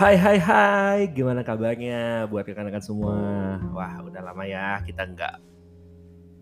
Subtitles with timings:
[0.00, 3.20] Hai hai hai, gimana kabarnya buat rekan-rekan semua?
[3.76, 5.36] Wah udah lama ya kita nggak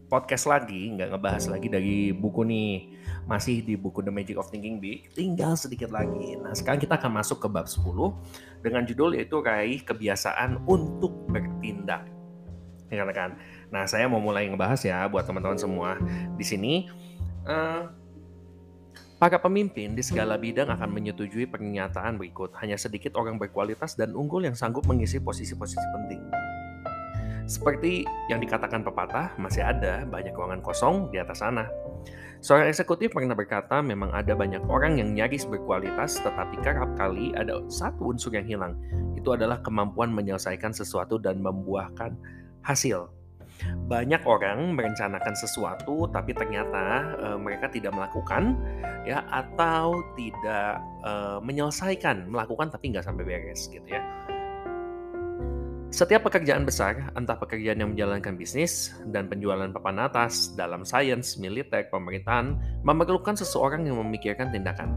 [0.07, 2.95] podcast lagi, nggak ngebahas lagi dari buku nih.
[3.27, 6.39] Masih di buku The Magic of Thinking Big, tinggal sedikit lagi.
[6.39, 7.83] Nah sekarang kita akan masuk ke bab 10
[8.63, 12.07] dengan judul yaitu raih kebiasaan untuk bertindak.
[12.87, 13.43] Rekan-rekan.
[13.75, 15.99] Nah saya mau mulai ngebahas ya buat teman-teman semua.
[16.39, 16.87] Di sini
[17.43, 17.91] uh,
[19.19, 22.55] Para pemimpin di segala bidang akan menyetujui pernyataan berikut.
[22.63, 26.23] Hanya sedikit orang berkualitas dan unggul yang sanggup mengisi posisi-posisi penting.
[27.43, 31.67] Seperti yang dikatakan pepatah, masih ada banyak ruangan kosong di atas sana.
[32.39, 37.59] Seorang eksekutif pernah berkata memang ada banyak orang yang nyaris berkualitas tetapi kerap kali ada
[37.67, 38.79] satu unsur yang hilang.
[39.19, 42.15] Itu adalah kemampuan menyelesaikan sesuatu dan membuahkan
[42.63, 43.11] hasil
[43.89, 48.57] banyak orang merencanakan sesuatu tapi ternyata uh, mereka tidak melakukan
[49.07, 54.03] ya atau tidak uh, menyelesaikan melakukan tapi nggak sampai beres gitu ya
[55.89, 61.89] setiap pekerjaan besar, entah pekerjaan yang menjalankan bisnis dan penjualan papan atas dalam sains, militer,
[61.89, 64.93] pemerintahan, memerlukan seseorang yang memikirkan tindakan.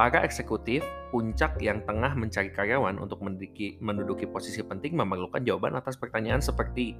[0.00, 0.80] Para eksekutif
[1.12, 6.96] puncak yang tengah mencari karyawan untuk menduduki, posisi penting memerlukan jawaban atas pertanyaan seperti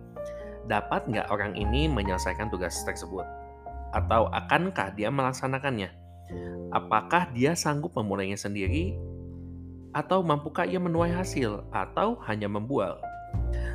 [0.67, 3.25] dapat nggak orang ini menyelesaikan tugas tersebut?
[3.95, 5.93] Atau akankah dia melaksanakannya?
[6.75, 8.99] Apakah dia sanggup memulainya sendiri?
[9.95, 11.63] Atau mampukah ia menuai hasil?
[11.71, 12.99] Atau hanya membual?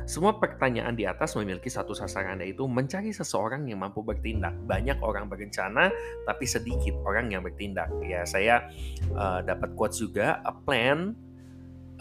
[0.04, 4.52] Semua pertanyaan di atas memiliki satu sasaran yaitu mencari seseorang yang mampu bertindak.
[4.66, 5.88] Banyak orang berencana
[6.26, 7.88] tapi sedikit orang yang bertindak.
[8.04, 8.68] Ya, saya
[9.14, 11.14] uh, dapat quotes juga a plan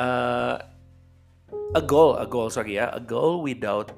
[0.02, 0.58] uh,
[1.78, 3.94] a goal, a goal sorry ya, a goal without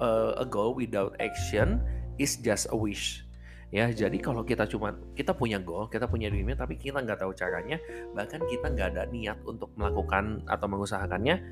[0.00, 1.82] uh, a goal without action
[2.18, 3.22] is just a wish.
[3.74, 7.34] Ya jadi kalau kita cuma kita punya goal kita punya dreamnya tapi kita nggak tahu
[7.34, 7.82] caranya
[8.14, 11.42] bahkan kita nggak ada niat untuk melakukan atau mengusahakannya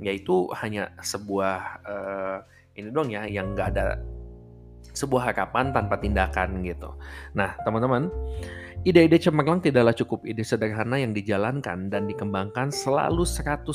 [0.00, 2.38] yaitu hanya sebuah uh,
[2.72, 4.00] ini dong ya yang nggak ada
[4.98, 6.98] sebuah harapan tanpa tindakan gitu
[7.38, 8.10] nah teman-teman
[8.86, 13.66] Ide-ide cemerlang tidaklah cukup ide sederhana yang dijalankan dan dikembangkan selalu 100%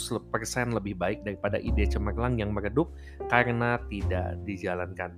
[0.72, 2.95] lebih baik daripada ide cemerlang yang meredup
[3.28, 5.12] karena tidak dijalankan.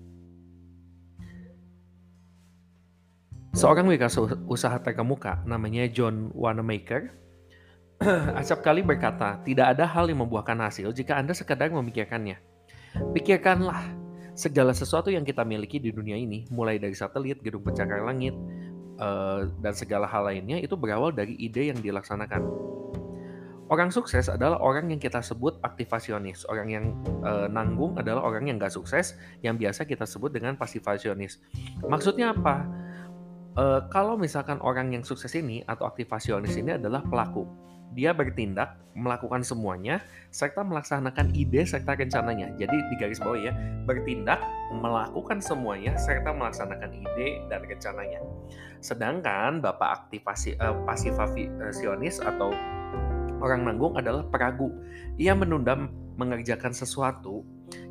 [3.54, 3.88] Seorang
[4.50, 7.14] usaha terkemuka namanya John Wanamaker
[8.42, 12.36] acap kali berkata, tidak ada hal yang membuahkan hasil jika Anda sekadar memikirkannya.
[13.16, 14.05] Pikirkanlah
[14.36, 18.36] segala sesuatu yang kita miliki di dunia ini, mulai dari satelit, gedung pencakar langit,
[19.00, 22.44] uh, dan segala hal lainnya itu berawal dari ide yang dilaksanakan.
[23.66, 26.46] Orang sukses adalah orang yang kita sebut aktivasionis.
[26.46, 26.86] Orang yang
[27.26, 31.42] uh, nanggung adalah orang yang gak sukses, yang biasa kita sebut dengan pasivasionis.
[31.82, 32.62] Maksudnya apa?
[33.58, 37.48] Uh, kalau misalkan orang yang sukses ini atau aktivasionis ini adalah pelaku,
[37.94, 40.02] dia bertindak, melakukan semuanya,
[40.32, 42.56] serta melaksanakan ide serta rencananya.
[42.56, 43.54] Jadi di garis bawah ya,
[43.84, 44.40] bertindak,
[44.72, 48.24] melakukan semuanya, serta melaksanakan ide dan rencananya.
[48.80, 52.56] Sedangkan Bapak aktivasi uh, pasifasionis atau
[53.44, 54.72] orang nanggung adalah peragu.
[55.20, 55.76] Ia menunda
[56.16, 57.44] mengerjakan sesuatu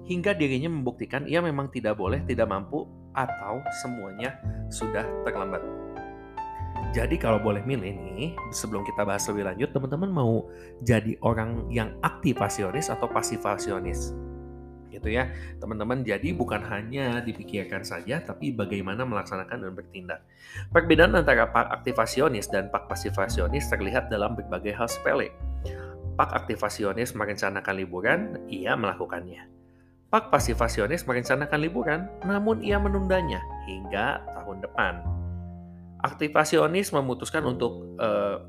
[0.09, 4.37] hingga dirinya membuktikan ia memang tidak boleh, tidak mampu, atau semuanya
[4.69, 5.84] sudah terlambat.
[6.95, 10.47] Jadi kalau boleh milih nih, sebelum kita bahas lebih lanjut, teman-teman mau
[10.79, 14.15] jadi orang yang aktivasionis atau pasivasionis?
[14.95, 15.27] Gitu ya,
[15.59, 16.07] teman-teman.
[16.07, 20.23] Jadi bukan hanya dipikirkan saja, tapi bagaimana melaksanakan dan bertindak.
[20.71, 25.35] Perbedaan antara pak aktivasionis dan pak pasivasionis terlihat dalam berbagai hal sepele.
[26.15, 29.51] Pak aktivasionis merencanakan liburan, ia melakukannya.
[30.15, 35.24] Pak pasivasionis merencanakan liburan, namun ia menundanya hingga tahun depan
[36.05, 38.45] aktivasionis memutuskan untuk uh,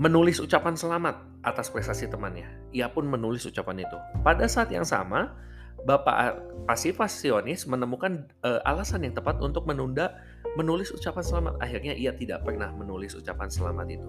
[0.00, 2.48] menulis ucapan selamat atas prestasi temannya.
[2.72, 3.96] Ia pun menulis ucapan itu.
[4.24, 5.36] Pada saat yang sama,
[5.84, 10.16] Bapak pasivasionis menemukan uh, alasan yang tepat untuk menunda
[10.56, 11.52] menulis ucapan selamat.
[11.60, 14.08] Akhirnya ia tidak pernah menulis ucapan selamat itu.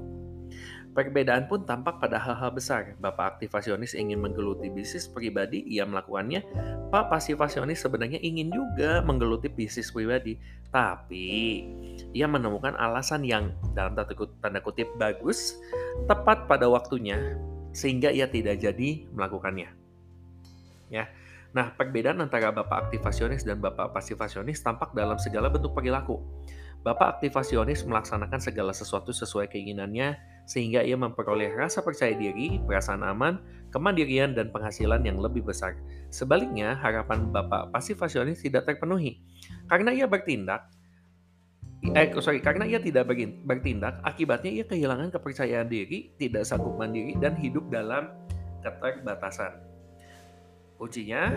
[0.98, 2.98] Perbedaan pun tampak pada hal-hal besar.
[2.98, 6.42] Bapak aktivasionis ingin menggeluti bisnis pribadi, ia melakukannya.
[6.90, 10.42] Pak pasivasionis sebenarnya ingin juga menggeluti bisnis pribadi,
[10.74, 11.62] tapi
[12.18, 13.94] ia menemukan alasan yang dalam
[14.42, 15.62] tanda kutip bagus,
[16.10, 17.38] tepat pada waktunya,
[17.78, 19.70] sehingga ia tidak jadi melakukannya.
[20.90, 21.14] Ya.
[21.54, 26.26] Nah, perbedaan antara Bapak aktivasionis dan Bapak pasivasionis tampak dalam segala bentuk perilaku.
[26.86, 30.16] Bapak aktivasionis melaksanakan segala sesuatu sesuai keinginannya,
[30.48, 33.42] sehingga ia memperoleh rasa percaya diri, perasaan aman,
[33.76, 35.76] kemandirian, dan penghasilan yang lebih besar.
[36.14, 39.20] Sebaliknya, harapan Bapak pasivasionis tidak terpenuhi.
[39.68, 40.72] Karena ia bertindak,
[41.94, 43.06] eh sorry karena ia tidak
[43.46, 48.10] bertindak akibatnya ia kehilangan kepercayaan diri tidak sanggup mandiri dan hidup dalam
[48.66, 49.62] keterbatasan
[50.82, 51.30] kuncinya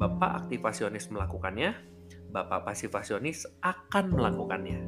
[0.00, 1.76] bapak aktivasionis melakukannya
[2.32, 4.80] bapak pasifasionis akan melakukannya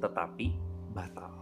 [0.00, 0.56] tetapi
[0.96, 1.38] batal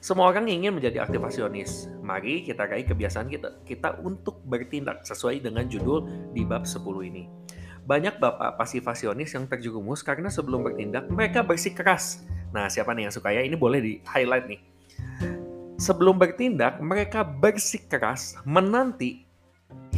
[0.00, 1.92] semua orang ingin menjadi aktivasionis.
[2.00, 7.28] Mari kita raih kebiasaan kita, kita untuk bertindak sesuai dengan judul di bab 10 ini.
[7.84, 12.24] Banyak bapak pasifasionis yang terjerumus karena sebelum bertindak mereka bersikeras.
[12.48, 13.44] Nah, siapa nih yang suka ya?
[13.44, 14.60] Ini boleh di highlight nih.
[15.76, 19.28] Sebelum bertindak, mereka bersikeras menanti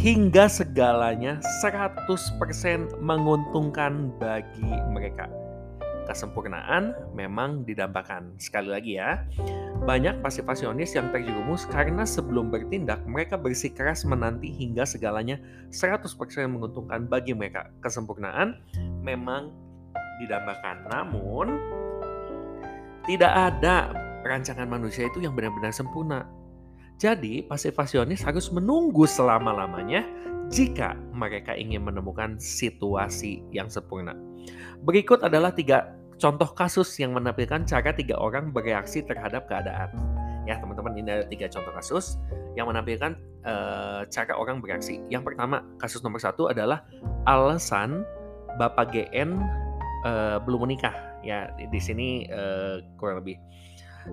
[0.03, 5.31] hingga segalanya 100% menguntungkan bagi mereka.
[6.03, 8.35] Kesempurnaan memang didambakan.
[8.35, 9.23] Sekali lagi ya,
[9.87, 15.39] banyak pasifasionis yang terjerumus karena sebelum bertindak mereka bersikeras menanti hingga segalanya
[15.71, 16.03] 100%
[16.51, 17.71] menguntungkan bagi mereka.
[17.79, 18.59] Kesempurnaan
[19.07, 19.55] memang
[20.19, 20.91] didambakan.
[20.91, 21.47] Namun
[23.07, 23.95] tidak ada
[24.27, 26.27] rancangan manusia itu yang benar-benar sempurna.
[27.02, 30.06] Jadi pasifasionis harus menunggu selama-lamanya
[30.54, 34.14] jika mereka ingin menemukan situasi yang sempurna.
[34.87, 39.90] Berikut adalah tiga contoh kasus yang menampilkan cara tiga orang bereaksi terhadap keadaan.
[40.46, 42.22] Ya, teman-teman, ini ada tiga contoh kasus
[42.54, 45.02] yang menampilkan uh, cara orang bereaksi.
[45.10, 46.87] Yang pertama, kasus nomor satu adalah
[47.26, 48.06] alasan
[48.62, 49.43] Bapak GN
[50.06, 50.94] uh, eh, belum menikah.
[51.26, 53.43] Ya, di, sini uh, kurang lebih.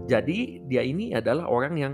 [0.10, 1.94] Jadi dia ini adalah orang yang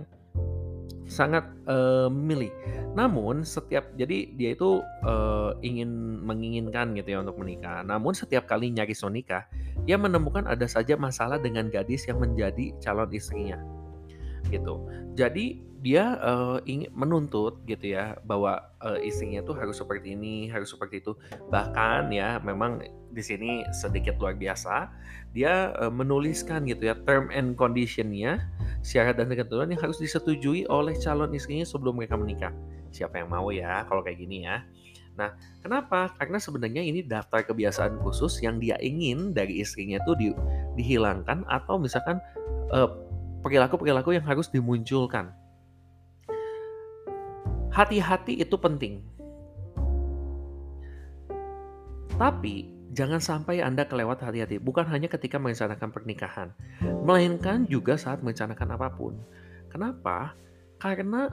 [1.05, 2.49] sangat uh, memilih.
[2.97, 7.85] Namun setiap jadi dia itu uh, ingin menginginkan gitu ya untuk menikah.
[7.85, 9.45] Namun setiap kali nyari nikah,
[9.85, 13.61] dia menemukan ada saja masalah dengan gadis yang menjadi calon istrinya.
[14.49, 14.75] Gitu.
[15.15, 20.73] Jadi dia uh, ingin menuntut gitu ya bahwa uh, istrinya tuh harus seperti ini, harus
[20.73, 21.13] seperti itu.
[21.53, 22.81] Bahkan ya memang
[23.13, 24.89] di sini sedikit luar biasa,
[25.37, 28.49] dia uh, menuliskan gitu ya term and conditionnya,
[28.81, 32.53] syarat dan ketentuan yang harus disetujui oleh calon istrinya sebelum mereka menikah.
[32.89, 34.65] Siapa yang mau ya kalau kayak gini ya?
[35.15, 35.31] Nah,
[35.63, 36.11] kenapa?
[36.19, 40.33] Karena sebenarnya ini daftar kebiasaan khusus yang dia ingin dari istrinya tuh di,
[40.75, 42.19] dihilangkan atau misalkan
[43.45, 45.29] perilaku-perilaku yang harus dimunculkan
[47.69, 49.05] hati-hati itu penting.
[52.15, 54.57] Tapi jangan sampai Anda kelewat hati-hati.
[54.57, 56.49] Bukan hanya ketika merencanakan pernikahan,
[57.05, 59.19] melainkan juga saat merencanakan apa pun.
[59.69, 60.33] Kenapa?
[60.79, 61.27] Karena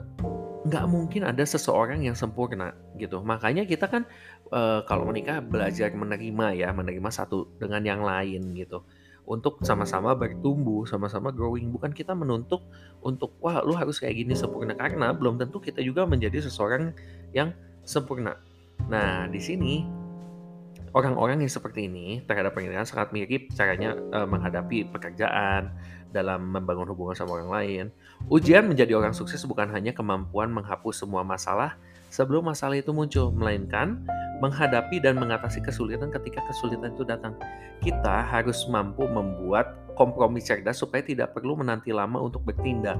[0.67, 3.23] nggak mungkin ada seseorang yang sempurna gitu.
[3.23, 4.03] Makanya kita kan
[4.51, 8.83] e, kalau menikah belajar menerima ya, menerima satu dengan yang lain gitu
[9.23, 11.71] untuk sama-sama bertumbuh, sama-sama growing.
[11.71, 12.59] Bukan kita menuntut
[12.99, 16.91] untuk wah lu harus kayak gini sempurna karena belum tentu kita juga menjadi seseorang
[17.31, 18.35] yang sempurna.
[18.91, 19.83] Nah, di sini
[20.93, 25.73] orang-orang yang seperti ini terhadap pernikahan sangat mirip caranya uh, menghadapi pekerjaan
[26.13, 27.85] dalam membangun hubungan sama orang lain.
[28.29, 31.75] Ujian menjadi orang sukses bukan hanya kemampuan menghapus semua masalah
[32.13, 34.05] sebelum masalah itu muncul, melainkan
[34.43, 37.31] menghadapi dan mengatasi kesulitan ketika kesulitan itu datang.
[37.79, 42.99] Kita harus mampu membuat kompromi cerdas supaya tidak perlu menanti lama untuk bertindak.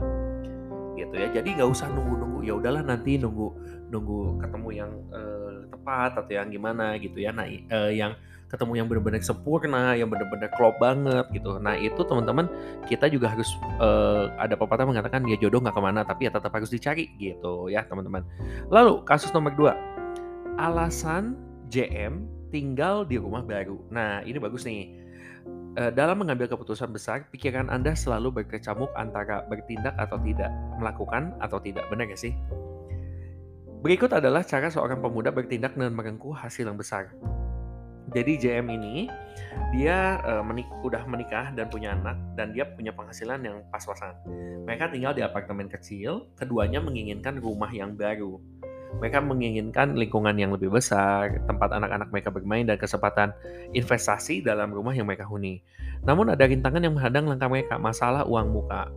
[0.96, 1.28] Gitu ya.
[1.36, 2.48] Jadi nggak usah nunggu-nunggu.
[2.48, 3.52] Ya udahlah nanti nunggu
[3.92, 7.36] nunggu ketemu yang uh, tepat atau yang gimana gitu ya.
[7.36, 8.16] Nah, uh, yang
[8.54, 11.58] ketemu yang benar-benar sempurna, yang benar-benar klop banget gitu.
[11.58, 12.46] Nah itu teman-teman
[12.86, 13.50] kita juga harus
[13.82, 17.74] uh, ada pepatah mengatakan ya jodoh nggak ke mana tapi ya tetap harus dicari gitu
[17.74, 18.22] ya teman-teman.
[18.70, 19.74] Lalu kasus nomor dua
[20.58, 21.34] alasan
[21.74, 23.82] JM tinggal di rumah baru.
[23.90, 24.94] Nah, ini bagus nih.
[25.74, 31.58] Eh, dalam mengambil keputusan besar, pikiran Anda selalu berkecamuk antara bertindak atau tidak, melakukan atau
[31.58, 31.90] tidak.
[31.90, 32.38] Benar gak sih?
[33.82, 37.10] Berikut adalah cara seorang pemuda bertindak dengan merengkuh hasil yang besar.
[38.14, 39.10] Jadi JM ini
[39.74, 44.14] dia uh, menik udah menikah dan punya anak dan dia punya penghasilan yang pas-pasan.
[44.70, 48.38] Mereka tinggal di apartemen kecil, keduanya menginginkan rumah yang baru.
[49.02, 53.34] Mereka menginginkan lingkungan yang lebih besar, tempat anak-anak mereka bermain, dan kesempatan
[53.74, 55.62] investasi dalam rumah yang mereka huni.
[56.04, 58.92] Namun ada rintangan yang menghadang langkah mereka, masalah uang muka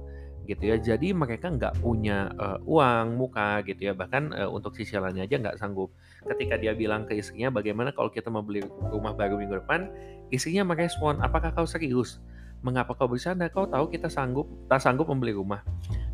[0.46, 0.76] gitu ya.
[0.78, 3.92] Jadi mereka nggak punya uh, uang muka gitu ya.
[3.92, 5.90] Bahkan uh, untuk cicilannya aja nggak sanggup.
[6.22, 9.90] Ketika dia bilang ke istrinya, bagaimana kalau kita membeli rumah baru minggu depan,
[10.30, 12.22] istrinya merespon, apakah kau serius?
[12.62, 13.50] Mengapa kau bercanda?
[13.50, 15.60] Kau tahu kita sanggup tak sanggup membeli rumah.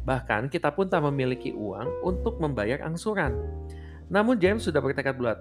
[0.02, 3.38] Bahkan kita pun tak memiliki uang untuk membayar angsuran.
[4.10, 5.38] Namun James sudah bertekad bulat.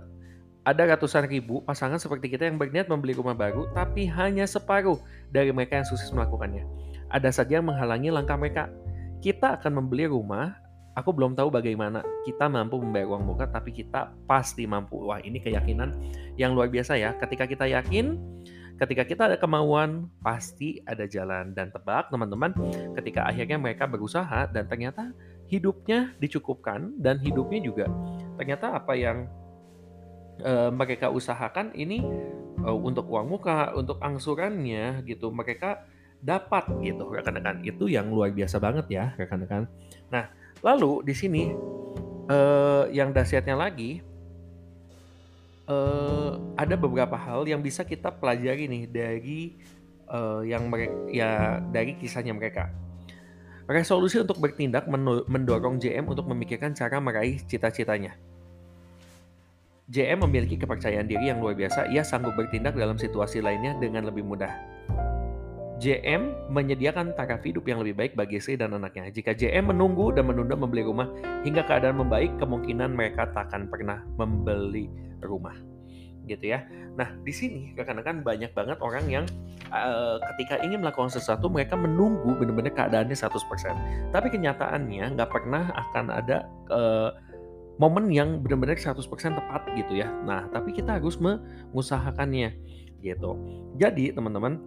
[0.61, 5.01] Ada ratusan ribu pasangan seperti kita yang berniat membeli rumah baru, tapi hanya separuh
[5.33, 6.69] dari mereka yang sukses melakukannya.
[7.09, 8.69] Ada saja yang menghalangi langkah mereka.
[9.25, 10.53] Kita akan membeli rumah,
[10.93, 15.01] aku belum tahu bagaimana kita mampu membayar uang muka, tapi kita pasti mampu.
[15.01, 15.97] Wah ini keyakinan
[16.37, 17.17] yang luar biasa ya.
[17.17, 18.21] Ketika kita yakin,
[18.81, 21.53] Ketika kita ada kemauan, pasti ada jalan.
[21.53, 22.49] Dan tebak teman-teman,
[22.97, 25.13] ketika akhirnya mereka berusaha dan ternyata
[25.45, 27.85] hidupnya dicukupkan dan hidupnya juga
[28.39, 29.29] ternyata apa yang
[30.41, 32.01] uh, mereka usahakan ini
[32.65, 35.85] uh, untuk uang muka, untuk angsurannya gitu, mereka
[36.25, 37.61] dapat gitu rekan-rekan.
[37.61, 39.69] Itu yang luar biasa banget ya rekan-rekan.
[40.09, 40.33] Nah,
[40.65, 41.53] lalu di sini
[42.33, 44.01] uh, yang dahsyatnya lagi
[45.67, 49.41] uh, ada beberapa hal yang bisa kita pelajari nih dari
[50.09, 52.71] uh, yang mereka ya dari kisahnya mereka.
[53.69, 54.89] Resolusi untuk bertindak
[55.29, 58.17] mendorong JM untuk memikirkan cara meraih cita-citanya.
[59.91, 61.87] JM memiliki kepercayaan diri yang luar biasa.
[61.91, 64.70] Ia sanggup bertindak dalam situasi lainnya dengan lebih mudah.
[65.81, 69.09] JM menyediakan taraf hidup yang lebih baik bagi istri dan anaknya.
[69.09, 71.09] Jika JM menunggu dan menunda membeli rumah
[71.41, 74.93] hingga keadaan membaik, kemungkinan mereka tak akan pernah membeli
[75.25, 75.57] rumah.
[76.29, 76.61] Gitu ya.
[76.93, 79.25] Nah, di sini rekan-rekan banyak banget orang yang
[79.73, 84.13] uh, ketika ingin melakukan sesuatu mereka menunggu benar-benar keadaannya 100%.
[84.13, 87.09] Tapi kenyataannya nggak pernah akan ada uh,
[87.81, 90.13] momen yang benar-benar 100% tepat gitu ya.
[90.29, 92.53] Nah, tapi kita harus mengusahakannya
[93.01, 93.33] gitu.
[93.81, 94.61] Jadi, teman-teman,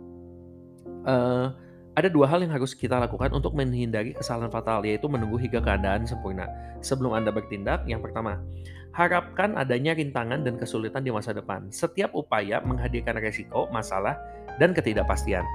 [1.05, 1.53] uh,
[1.95, 6.03] ada dua hal yang harus kita lakukan untuk menghindari kesalahan fatal, yaitu menunggu hingga keadaan
[6.03, 6.51] sempurna.
[6.83, 8.43] Sebelum Anda bertindak, yang pertama,
[8.91, 11.71] harapkan adanya rintangan dan kesulitan di masa depan.
[11.71, 14.19] Setiap upaya menghadirkan resiko, masalah,
[14.59, 15.47] dan ketidakpastian.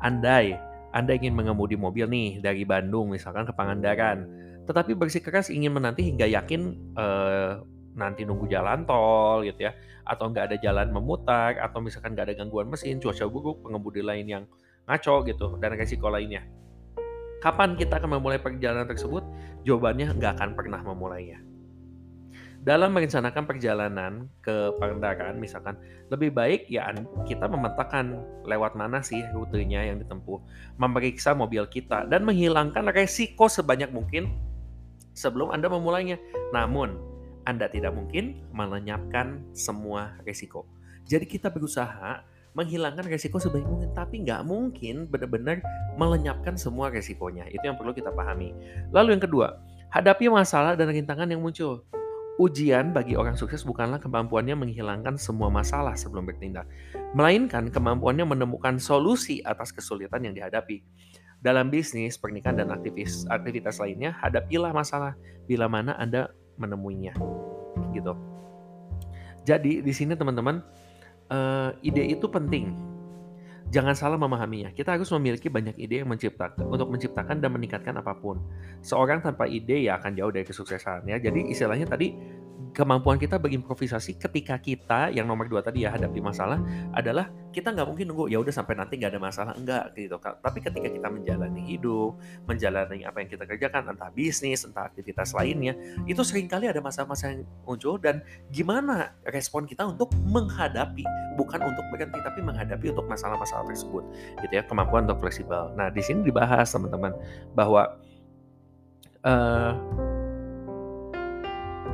[0.00, 0.56] Andai
[0.92, 4.28] Anda ingin mengemudi mobil nih dari Bandung misalkan ke Pangandaran,
[4.68, 9.76] tetapi bersikeras ingin menanti hingga yakin uh, nanti nunggu jalan tol gitu ya,
[10.08, 14.26] atau nggak ada jalan memutar, atau misalkan nggak ada gangguan mesin, cuaca buruk, pengemudi lain
[14.28, 14.44] yang
[14.86, 16.42] ngaco gitu dan resiko lainnya.
[17.42, 19.26] Kapan kita akan memulai perjalanan tersebut?
[19.66, 21.42] Jawabannya nggak akan pernah memulainya.
[22.62, 25.74] Dalam merencanakan perjalanan ke Pangandaran misalkan,
[26.14, 26.94] lebih baik ya
[27.26, 30.38] kita memetakan lewat mana sih rutenya yang ditempuh,
[30.78, 34.30] memeriksa mobil kita, dan menghilangkan resiko sebanyak mungkin
[35.10, 36.22] sebelum Anda memulainya.
[36.54, 36.94] Namun,
[37.42, 40.62] Anda tidak mungkin melenyapkan semua resiko.
[41.02, 42.22] Jadi kita berusaha
[42.52, 45.64] menghilangkan resiko sebaik mungkin, tapi nggak mungkin benar-benar
[45.96, 47.48] melenyapkan semua resikonya.
[47.48, 48.52] Itu yang perlu kita pahami.
[48.92, 49.56] Lalu yang kedua,
[49.88, 51.84] hadapi masalah dan rintangan yang muncul.
[52.40, 56.64] Ujian bagi orang sukses bukanlah kemampuannya menghilangkan semua masalah sebelum bertindak,
[57.12, 60.80] melainkan kemampuannya menemukan solusi atas kesulitan yang dihadapi.
[61.42, 65.12] Dalam bisnis, pernikahan, dan aktivitas, aktivitas lainnya, hadapilah masalah
[65.44, 67.12] bila mana Anda menemuinya.
[67.92, 68.14] Gitu.
[69.42, 70.62] Jadi di sini teman-teman
[71.32, 72.76] uh, ide itu penting.
[73.72, 74.68] Jangan salah memahaminya.
[74.76, 78.36] Kita harus memiliki banyak ide yang menciptakan untuk menciptakan dan meningkatkan apa pun.
[78.84, 81.16] Seorang tanpa ide ya akan jauh dari kesuksesan ya.
[81.16, 82.12] Jadi istilahnya tadi
[82.70, 86.62] kemampuan kita berimprovisasi ketika kita yang nomor dua tadi ya hadapi masalah
[86.94, 89.52] adalah kita nggak mungkin nunggu ya udah sampai nanti nggak ada masalah.
[89.58, 92.16] Enggak gitu tapi ketika kita menjalani hidup
[92.48, 95.76] menjalani apa yang kita kerjakan entah bisnis entah aktivitas lainnya
[96.08, 101.04] itu sering kali ada masa-masa yang muncul dan gimana respon kita untuk menghadapi
[101.36, 104.04] bukan untuk berhenti tapi menghadapi untuk masalah-masalah tersebut
[104.40, 105.72] gitu ya kemampuan untuk fleksibel.
[105.76, 107.12] Nah di sini dibahas teman-teman
[107.52, 107.98] bahwa
[109.26, 109.72] uh,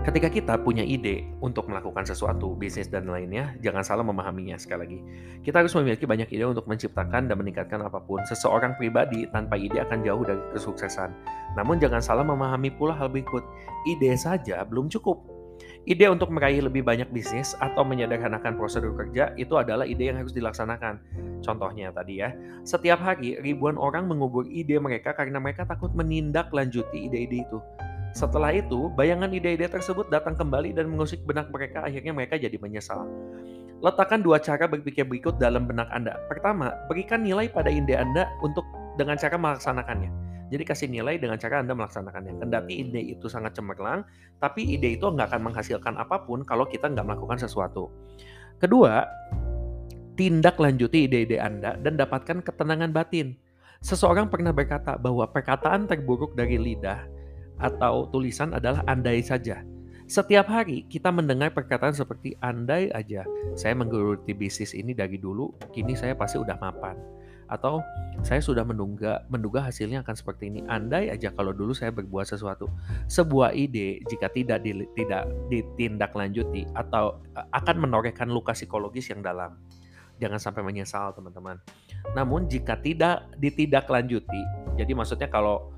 [0.09, 4.99] Ketika kita punya ide untuk melakukan sesuatu, bisnis dan lainnya, jangan salah memahaminya sekali lagi.
[5.45, 8.25] Kita harus memiliki banyak ide untuk menciptakan dan meningkatkan apa pun.
[8.25, 11.13] Seseorang pribadi tanpa ide akan jauh dari kesuksesan.
[11.61, 13.45] Namun jangan salah memahami pula hal berikut.
[13.85, 15.21] Ide saja belum cukup.
[15.85, 20.33] Ide untuk meraih lebih banyak bisnis atau menyederhanakan prosedur kerja itu adalah ide yang harus
[20.33, 21.05] dilaksanakan.
[21.45, 22.33] Contohnya tadi ya,
[22.65, 27.61] setiap hari ribuan orang mengubur ide mereka karena mereka takut menindaklanjuti ide-ide itu.
[28.19, 33.07] Setelah itu, bayangan ide-ide tersebut datang kembali dan mengusik benak mereka, akhirnya mereka jadi menyesal.
[33.79, 36.19] Letakkan dua cara berpikir berikut dalam benak Anda.
[36.27, 38.67] Pertama, berikan nilai pada ide Anda untuk
[38.99, 40.11] dengan cara melaksanakannya.
[40.51, 42.43] Jadi kasih nilai dengan cara Anda melaksanakannya.
[42.43, 44.03] Kendati ide itu sangat cemerlang,
[44.43, 47.87] tapi ide itu nggak akan menghasilkan apa pun kalau kita nggak melakukan sesuatu.
[48.59, 49.07] Kedua,
[50.19, 53.39] tindak lanjuti ide-ide Anda dan dapatkan ketenangan batin.
[53.79, 57.18] Seseorang pernah berkata bahwa perkataan terburuk dari lidah
[57.59, 59.63] atau tulisan adalah andai saja.
[60.09, 65.93] Setiap hari kita mendengar perkataan seperti andai aja saya menggeluti bisnis ini dari dulu, kini
[65.93, 66.97] saya pasti udah mapan.
[67.49, 67.85] Atau
[68.25, 70.61] saya sudah menduga, menduga hasilnya akan seperti ini.
[70.69, 72.73] Andai aja kalau dulu saya berbuat sesuatu.
[73.09, 79.61] Sebuah ide jika tidak di, tidak ditindaklanjuti atau e, akan menorehkan luka psikologis yang dalam.
[80.21, 81.57] Jangan sampai menyesal teman-teman.
[82.13, 84.41] Namun jika tidak ditindaklanjuti,
[84.77, 85.73] jadi maksudnya kalau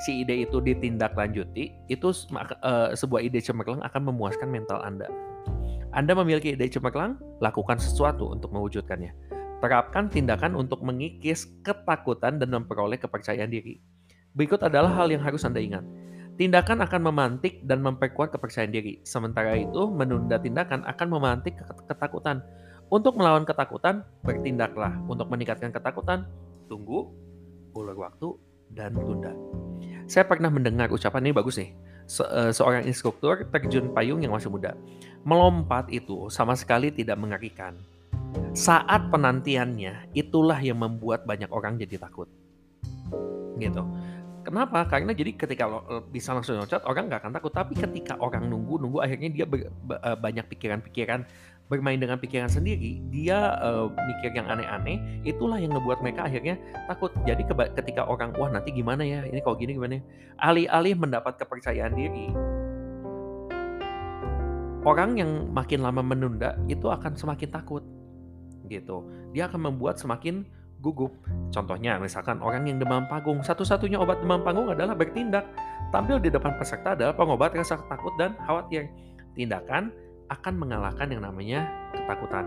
[0.00, 2.08] si ide itu ditindaklanjuti, itu
[2.64, 5.06] uh, sebuah ide cemerlang akan memuaskan mental Anda.
[5.92, 9.12] Anda memiliki ide cemerlang, lakukan sesuatu untuk mewujudkannya.
[9.60, 13.76] Terapkan tindakan untuk mengikis ketakutan dan memperoleh kepercayaan diri.
[14.32, 15.84] Berikut adalah hal yang harus Anda ingat.
[16.40, 19.04] Tindakan akan memantik dan memperkuat kepercayaan diri.
[19.04, 22.40] Sementara itu, menunda tindakan akan memantik ketakutan.
[22.88, 24.96] Untuk melawan ketakutan, bertindaklah.
[25.04, 26.24] Untuk meningkatkan ketakutan,
[26.72, 27.12] tunggu,
[27.76, 28.40] ulur waktu,
[28.74, 29.34] dan tunda.
[30.10, 31.70] Saya pernah mendengar ucapan ini bagus nih.
[32.10, 34.74] Se eh, seorang instruktur terjun payung yang masih muda.
[35.22, 37.78] Melompat itu sama sekali tidak mengerikan
[38.50, 42.26] saat penantiannya itulah yang membuat banyak orang jadi takut.
[43.58, 43.82] Gitu.
[44.40, 44.88] Kenapa?
[44.88, 48.48] Karena jadi ketika lo e, bisa langsung loncat orang nggak akan takut, tapi ketika orang
[48.48, 51.28] nunggu nunggu akhirnya dia ber, e, banyak pikiran-pikiran
[51.70, 56.58] bermain dengan pikiran sendiri, dia uh, mikir yang aneh-aneh, itulah yang ngebuat mereka akhirnya
[56.90, 57.14] takut.
[57.22, 57.46] Jadi
[57.78, 60.04] ketika orang, wah nanti gimana ya, ini kalau gini gimana ya?
[60.42, 62.34] Alih-alih mendapat kepercayaan diri,
[64.82, 67.86] orang yang makin lama menunda itu akan semakin takut
[68.66, 69.06] gitu.
[69.30, 70.42] Dia akan membuat semakin
[70.82, 71.14] gugup.
[71.54, 75.46] Contohnya, misalkan orang yang demam panggung, satu-satunya obat demam panggung adalah bertindak.
[75.94, 78.90] Tampil di depan peserta adalah pengobat rasa takut dan khawatir.
[79.38, 79.94] Tindakan
[80.30, 82.46] akan mengalahkan yang namanya ketakutan.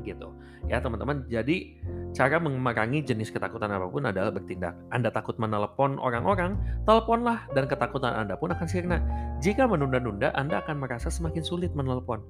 [0.00, 0.32] Gitu.
[0.70, 1.26] Ya, teman-teman.
[1.28, 1.82] Jadi,
[2.14, 4.78] cara memerangi jenis ketakutan apa pun adalah bertindak.
[4.94, 9.02] Anda takut menelepon orang-orang, teleponlah dan ketakutan Anda pun akan sirna.
[9.42, 12.22] Jika menunda-nunda, Anda akan merasa semakin sulit menelepon.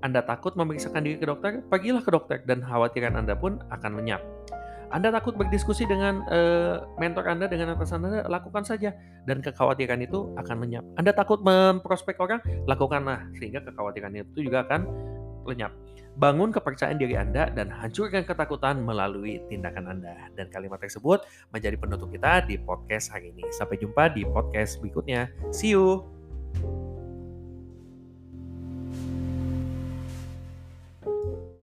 [0.00, 4.20] Anda takut memeriksakan diri ke dokter, pergilah ke dokter dan khawatiran Anda pun akan lenyap.
[4.90, 8.90] Anda takut berdiskusi dengan uh, mentor Anda, dengan atasan Anda, lakukan saja.
[9.24, 10.84] Dan kekhawatiran itu akan lenyap.
[10.98, 13.22] Anda takut memprospek orang, lakukanlah.
[13.38, 14.86] Sehingga kekhawatiran itu juga akan
[15.46, 15.72] lenyap.
[16.18, 20.28] Bangun kepercayaan diri Anda dan hancurkan ketakutan melalui tindakan Anda.
[20.34, 21.22] Dan kalimat tersebut
[21.54, 23.46] menjadi penutup kita di podcast hari ini.
[23.54, 25.30] Sampai jumpa di podcast berikutnya.
[25.54, 26.19] See you!